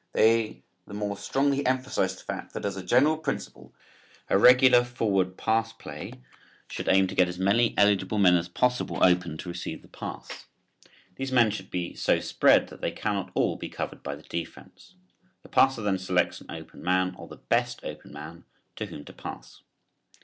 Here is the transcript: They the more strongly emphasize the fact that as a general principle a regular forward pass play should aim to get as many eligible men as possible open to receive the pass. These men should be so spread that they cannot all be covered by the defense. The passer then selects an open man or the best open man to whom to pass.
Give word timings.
They 0.13 0.63
the 0.87 0.95
more 0.95 1.15
strongly 1.15 1.63
emphasize 1.63 2.15
the 2.15 2.23
fact 2.23 2.55
that 2.55 2.65
as 2.65 2.75
a 2.75 2.81
general 2.81 3.19
principle 3.19 3.71
a 4.31 4.37
regular 4.39 4.83
forward 4.83 5.37
pass 5.37 5.73
play 5.73 6.13
should 6.67 6.89
aim 6.89 7.05
to 7.05 7.13
get 7.13 7.27
as 7.29 7.37
many 7.37 7.75
eligible 7.77 8.17
men 8.17 8.35
as 8.35 8.49
possible 8.49 9.03
open 9.03 9.37
to 9.37 9.47
receive 9.49 9.83
the 9.83 9.87
pass. 9.87 10.47
These 11.17 11.31
men 11.31 11.51
should 11.51 11.69
be 11.69 11.93
so 11.93 12.19
spread 12.19 12.69
that 12.69 12.81
they 12.81 12.89
cannot 12.89 13.29
all 13.35 13.57
be 13.57 13.69
covered 13.69 14.01
by 14.01 14.15
the 14.15 14.23
defense. 14.23 14.95
The 15.43 15.49
passer 15.49 15.83
then 15.83 15.99
selects 15.99 16.41
an 16.41 16.49
open 16.49 16.81
man 16.81 17.13
or 17.15 17.27
the 17.27 17.37
best 17.37 17.81
open 17.83 18.11
man 18.11 18.45
to 18.77 18.87
whom 18.87 19.05
to 19.05 19.13
pass. 19.13 19.61